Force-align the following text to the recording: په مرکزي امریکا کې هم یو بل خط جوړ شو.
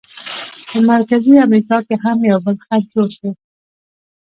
په 0.69 0.77
مرکزي 0.91 1.33
امریکا 1.45 1.77
کې 1.87 1.95
هم 2.03 2.17
یو 2.29 2.39
بل 2.45 2.55
خط 2.65 2.83
جوړ 2.93 3.07
شو. 3.17 3.29